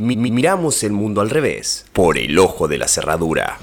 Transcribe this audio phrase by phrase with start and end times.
[0.00, 3.58] Mi- mi- miramos el mundo al revés, por el ojo de la cerradura.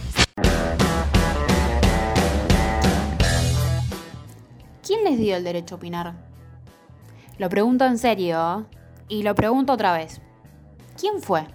[4.85, 6.13] ¿Quién les dio el derecho a opinar?
[7.37, 8.65] Lo pregunto en serio
[9.07, 10.21] y lo pregunto otra vez.
[10.99, 11.45] ¿Quién fue?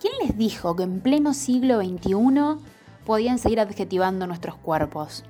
[0.00, 2.64] ¿Quién les dijo que en pleno siglo XXI
[3.04, 5.24] podían seguir adjetivando nuestros cuerpos?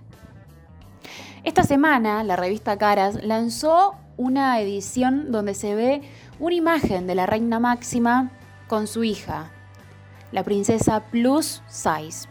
[1.44, 6.02] Esta semana la revista Caras lanzó una edición donde se ve
[6.38, 8.30] una imagen de la reina máxima
[8.68, 9.50] con su hija,
[10.32, 12.28] la princesa Plus Size.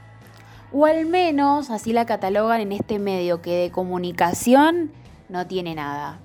[0.73, 4.91] O al menos así la catalogan en este medio que de comunicación
[5.29, 6.19] no tiene nada.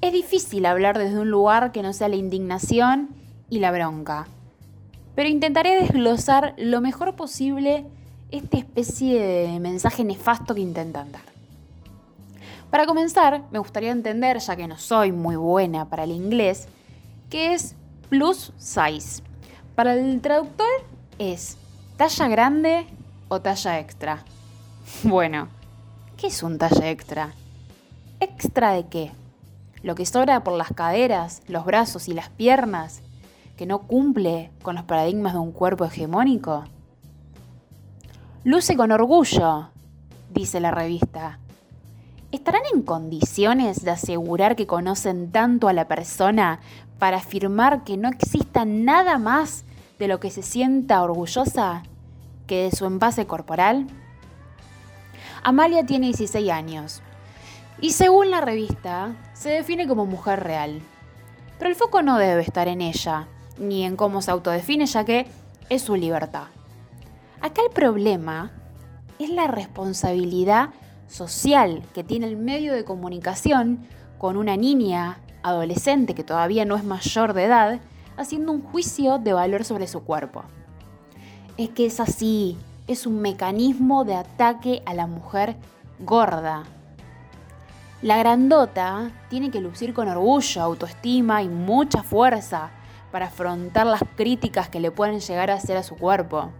[0.00, 3.10] Es difícil hablar desde un lugar que no sea la indignación
[3.48, 4.26] y la bronca.
[5.14, 7.86] Pero intentaré desglosar lo mejor posible
[8.30, 11.22] esta especie de mensaje nefasto que intentan dar.
[12.70, 16.68] Para comenzar, me gustaría entender, ya que no soy muy buena para el inglés,
[17.28, 17.74] qué es
[18.10, 19.22] plus size.
[19.74, 20.66] Para el traductor
[21.18, 21.56] es
[21.96, 22.86] talla grande
[23.28, 24.24] o talla extra.
[25.04, 25.48] Bueno,
[26.16, 27.32] ¿qué es un talla extra?
[28.18, 29.12] ¿Extra de qué?
[29.82, 33.00] ¿Lo que sobra por las caderas, los brazos y las piernas,
[33.56, 36.64] que no cumple con los paradigmas de un cuerpo hegemónico?
[38.42, 39.70] Luce con orgullo,
[40.30, 41.38] dice la revista.
[42.32, 46.60] ¿Estarán en condiciones de asegurar que conocen tanto a la persona
[47.00, 49.64] para afirmar que no exista nada más
[49.98, 51.82] de lo que se sienta orgullosa
[52.46, 53.88] que de su envase corporal?
[55.42, 57.02] Amalia tiene 16 años
[57.80, 60.82] y según la revista se define como mujer real.
[61.58, 63.26] Pero el foco no debe estar en ella,
[63.58, 65.26] ni en cómo se autodefine, ya que
[65.68, 66.44] es su libertad.
[67.40, 68.52] Acá el problema
[69.18, 70.70] es la responsabilidad
[71.10, 73.86] social que tiene el medio de comunicación
[74.18, 77.80] con una niña adolescente que todavía no es mayor de edad,
[78.16, 80.44] haciendo un juicio de valor sobre su cuerpo.
[81.56, 85.56] Es que es así, es un mecanismo de ataque a la mujer
[85.98, 86.64] gorda.
[88.02, 92.70] La grandota tiene que lucir con orgullo, autoestima y mucha fuerza
[93.12, 96.50] para afrontar las críticas que le pueden llegar a hacer a su cuerpo.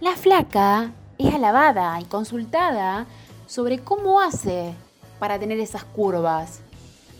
[0.00, 3.06] La flaca es alabada y consultada
[3.48, 4.74] sobre cómo hace
[5.18, 6.60] para tener esas curvas,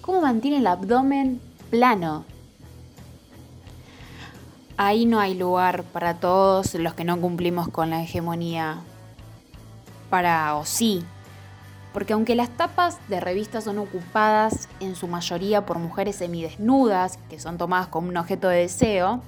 [0.03, 1.41] cómo mantiene el abdomen
[1.71, 2.25] plano.
[4.77, 8.79] Ahí no hay lugar para todos los que no cumplimos con la hegemonía.
[10.11, 11.03] Para o sí.
[11.93, 17.41] Porque aunque las tapas de revistas son ocupadas en su mayoría por mujeres semidesnudas, que
[17.41, 19.23] son tomadas como un objeto de deseo,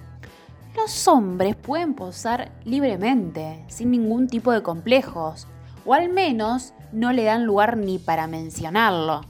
[0.76, 5.48] los hombres pueden posar libremente, sin ningún tipo de complejos,
[5.84, 9.22] o al menos no le dan lugar ni para mencionarlo.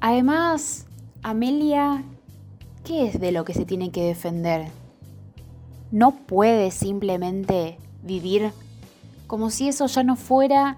[0.00, 0.86] Además,
[1.22, 2.04] Amelia,
[2.84, 4.68] ¿qué es de lo que se tiene que defender?
[5.90, 8.52] No puede simplemente vivir
[9.26, 10.76] como si eso ya no fuera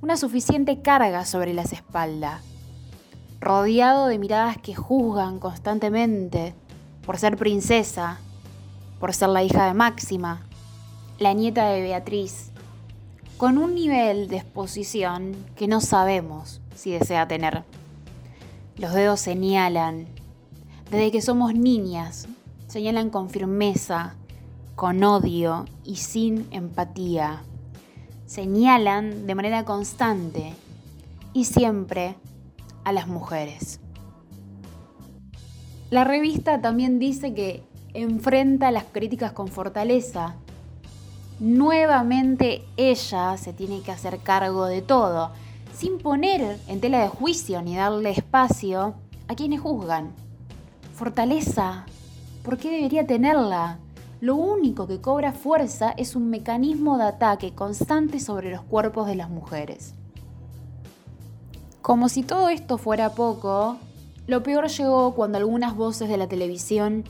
[0.00, 2.42] una suficiente carga sobre las espaldas,
[3.40, 6.54] rodeado de miradas que juzgan constantemente
[7.04, 8.18] por ser princesa,
[9.00, 10.46] por ser la hija de Máxima,
[11.18, 12.53] la nieta de Beatriz,
[13.44, 17.62] con un nivel de exposición que no sabemos si desea tener.
[18.78, 20.06] Los dedos señalan,
[20.90, 22.26] desde que somos niñas,
[22.68, 24.14] señalan con firmeza,
[24.76, 27.42] con odio y sin empatía.
[28.24, 30.54] Señalan de manera constante
[31.34, 32.14] y siempre
[32.82, 33.78] a las mujeres.
[35.90, 37.62] La revista también dice que
[37.92, 40.36] enfrenta las críticas con fortaleza.
[41.44, 45.32] Nuevamente ella se tiene que hacer cargo de todo,
[45.76, 48.94] sin poner en tela de juicio ni darle espacio
[49.28, 50.12] a quienes juzgan.
[50.94, 51.84] Fortaleza,
[52.42, 53.76] ¿por qué debería tenerla?
[54.22, 59.16] Lo único que cobra fuerza es un mecanismo de ataque constante sobre los cuerpos de
[59.16, 59.92] las mujeres.
[61.82, 63.76] Como si todo esto fuera poco,
[64.26, 67.04] lo peor llegó cuando algunas voces de la televisión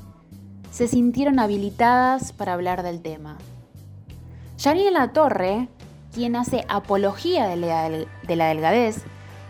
[0.73, 3.39] se sintieron habilitadas para hablar del tema.
[4.65, 5.69] Janine La Torre,
[6.15, 9.05] quien hace apología de la, de la delgadez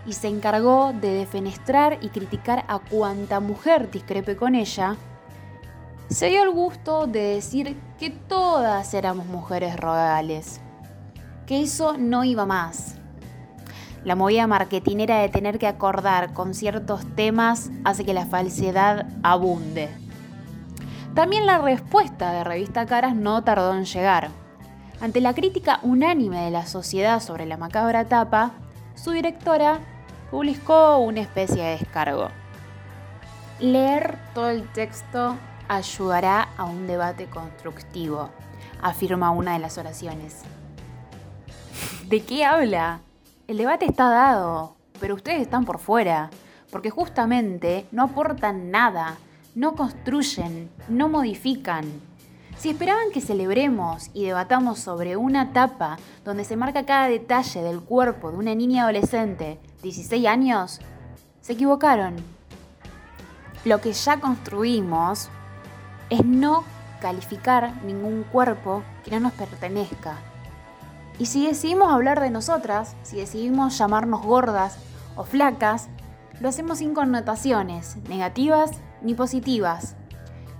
[0.07, 4.97] y se encargó de defenestrar y criticar a cuanta mujer discrepe con ella,
[6.09, 10.61] se dio el gusto de decir que todas éramos mujeres rogales,
[11.47, 12.97] que eso no iba más.
[14.03, 19.91] La movida marketinera de tener que acordar con ciertos temas hace que la falsedad abunde.
[21.15, 24.43] También la respuesta de Revista Caras no tardó en llegar.
[25.01, 28.53] Ante la crítica unánime de la sociedad sobre la macabra tapa,
[28.95, 29.81] su directora
[30.31, 32.29] publicó una especie de descargo.
[33.61, 35.37] Leer todo el texto
[35.69, 38.31] ayudará a un debate constructivo,
[38.83, 40.43] afirma una de las oraciones.
[42.07, 43.01] ¿De qué habla?
[43.47, 46.31] El debate está dado, pero ustedes están por fuera,
[46.71, 49.17] porque justamente no aportan nada,
[49.55, 51.85] no construyen, no modifican.
[52.59, 57.81] Si esperaban que celebremos y debatamos sobre una etapa donde se marca cada detalle del
[57.81, 60.81] cuerpo de una niña adolescente, 16 años,
[61.41, 62.15] se equivocaron.
[63.65, 65.29] Lo que ya construimos
[66.11, 66.65] es no
[67.01, 70.17] calificar ningún cuerpo que no nos pertenezca.
[71.19, 74.79] Y si decidimos hablar de nosotras, si decidimos llamarnos gordas
[75.17, 75.89] o flacas,
[76.41, 78.71] lo hacemos sin connotaciones negativas
[79.03, 79.97] ni positivas.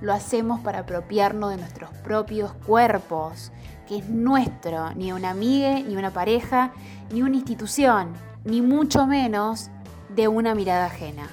[0.05, 3.53] Lo hacemos para apropiarnos de nuestros propios cuerpos,
[3.89, 6.75] que es nuestro, ni una amiga, ni una pareja,
[7.11, 8.13] ni una institución,
[8.45, 9.71] ni mucho menos
[10.15, 11.31] de una mirada ajena.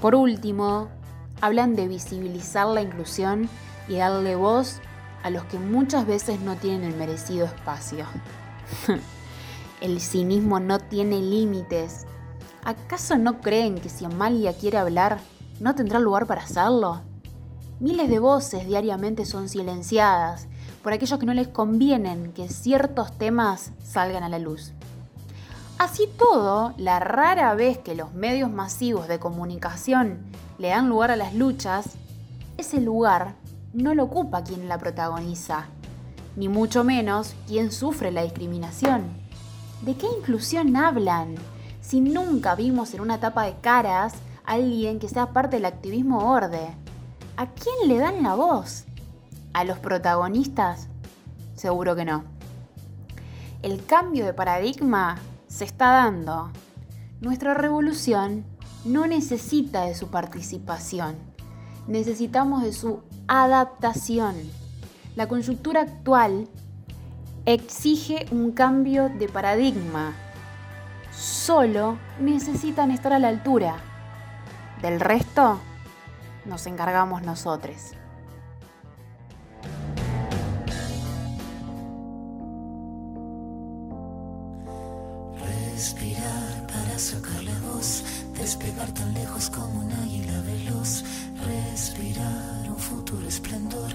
[0.00, 0.86] Por último,
[1.40, 3.48] hablan de visibilizar la inclusión
[3.88, 4.80] y darle voz
[5.24, 8.06] a los que muchas veces no tienen el merecido espacio.
[9.80, 12.06] el cinismo no tiene límites.
[12.62, 15.18] ¿Acaso no creen que si Amalia quiere hablar,
[15.58, 17.02] no tendrá lugar para hacerlo?
[17.82, 20.46] Miles de voces diariamente son silenciadas
[20.84, 24.70] por aquellos que no les convienen que ciertos temas salgan a la luz.
[25.78, 30.20] Así todo, la rara vez que los medios masivos de comunicación
[30.58, 31.86] le dan lugar a las luchas,
[32.56, 33.34] ese lugar
[33.72, 35.66] no lo ocupa quien la protagoniza,
[36.36, 39.06] ni mucho menos quien sufre la discriminación.
[39.80, 41.34] ¿De qué inclusión hablan?
[41.80, 44.14] Si nunca vimos en una tapa de caras
[44.46, 46.76] a alguien que sea parte del activismo orde.
[47.34, 48.84] ¿A quién le dan la voz?
[49.54, 50.88] ¿A los protagonistas?
[51.54, 52.24] Seguro que no.
[53.62, 55.16] El cambio de paradigma
[55.48, 56.50] se está dando.
[57.22, 58.44] Nuestra revolución
[58.84, 61.16] no necesita de su participación,
[61.86, 64.34] necesitamos de su adaptación.
[65.16, 66.48] La coyuntura actual
[67.46, 70.12] exige un cambio de paradigma.
[71.12, 73.76] Solo necesitan estar a la altura.
[74.82, 75.60] Del resto
[76.44, 77.76] nos encargamos nosotros.
[85.38, 88.04] Respirar para sacar la voz,
[88.34, 91.04] despegar tan lejos como un águila veloz.
[91.44, 93.90] Respirar un futuro esplendor,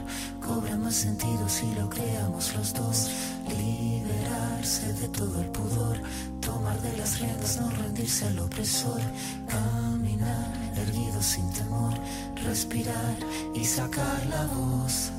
[0.46, 3.10] cobra más sentido si lo creamos los dos.
[3.48, 5.98] Liberarse de todo el pudor,
[6.42, 9.00] tomar de las riendas, no rendirse al opresor.
[9.48, 10.57] Caminar
[11.22, 11.94] sin temor,
[12.44, 13.18] respirar
[13.56, 15.12] y sacar la voz.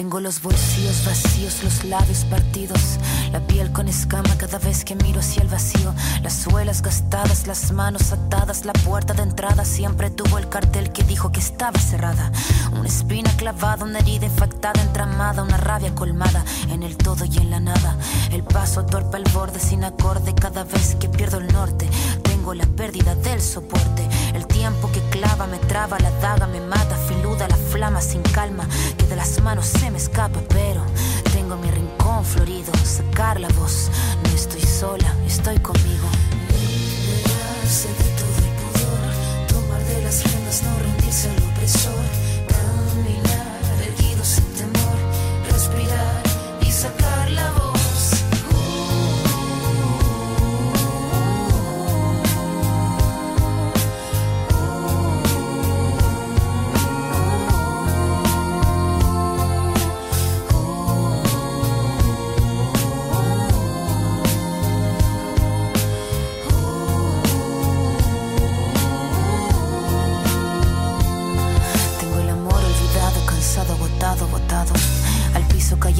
[0.00, 2.98] Tengo los bolsillos vacíos, los labios partidos,
[3.32, 7.70] la piel con escama cada vez que miro hacia el vacío, las suelas gastadas, las
[7.72, 12.32] manos atadas, la puerta de entrada siempre tuvo el cartel que dijo que estaba cerrada.
[12.72, 17.50] Una espina clavada, una herida infectada, entramada, una rabia colmada en el todo y en
[17.50, 17.94] la nada.
[18.32, 21.86] El paso torpe al borde sin acorde cada vez que pierdo el norte.
[22.22, 24.08] Tengo la pérdida del soporte.
[24.32, 26.96] El tiempo que clava me traba, la daga me mata,
[27.40, 30.84] filuda la flama sin calma, que de las manos se me escapa, pero
[31.32, 33.90] tengo mi rincón florido, sacar la voz.
[34.22, 36.08] No estoy sola, estoy conmigo.
[36.50, 42.04] Liberarse de todo el pudor, tomar de las riendas, no rendirse al opresor,
[42.48, 43.46] caminar
[43.86, 44.98] erguido sin temor,
[45.50, 46.22] respirar
[46.60, 47.69] y sacar la voz.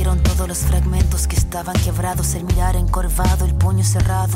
[0.00, 4.35] Cayeron todos los fragmentos que estaban quebrados, el mirar encorvado, el puño cerrado.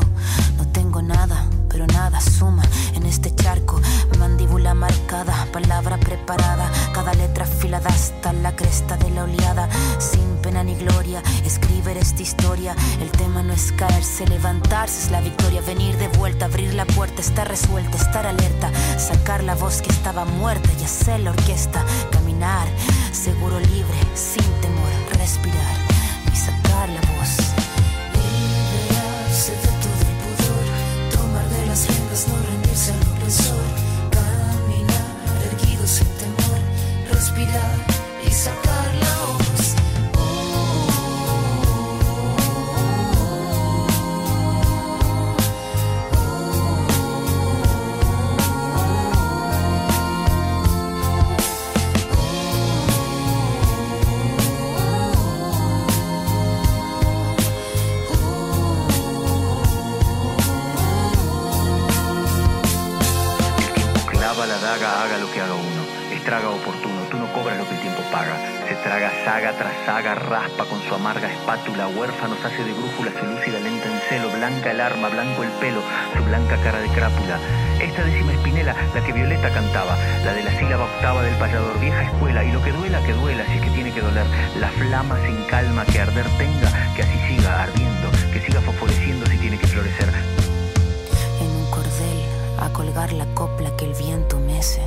[0.59, 3.80] No tengo nada, pero nada suma en este charco.
[4.18, 9.71] Mandíbula marcada, palabra preparada, cada letra afilada hasta la cresta de la oleada.
[9.99, 12.76] Sin pena ni gloria, escribir esta historia.
[13.00, 15.62] El tema no es caerse, levantarse es la victoria.
[15.62, 18.71] Venir de vuelta, abrir la puerta, estar resuelta, estar alerta.
[18.99, 21.83] Sacar la voz que estaba muerta y hacer la orquesta.
[22.11, 22.68] Caminar,
[23.12, 25.84] seguro libre, sin temor, respirar
[66.25, 68.35] traga oportuno, tú no cobras lo que el tiempo paga.
[68.66, 73.26] Se traga saga tras saga, raspa con su amarga espátula, huérfanos hace de brújula su
[73.26, 75.83] lúcida lenta en celo, blanca el arma, blanco el pelo,
[76.16, 77.38] su blanca cara de crápula.
[77.78, 82.02] Esta décima espinela, la que Violeta cantaba, la de la sílaba octava del payador, vieja
[82.02, 84.26] escuela, y lo que duela, que duela, si es que tiene que doler,
[84.59, 89.37] la flama sin calma que arder tenga, que así siga ardiendo, que siga fosforeciendo si
[89.37, 90.24] tiene que florecer.
[92.75, 94.83] Colgar la copla que el viento mece,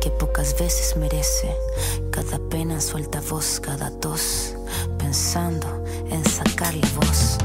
[0.00, 1.54] que pocas veces merece,
[2.10, 4.56] cada pena suelta voz, cada tos,
[4.98, 7.38] pensando en sacarle voz.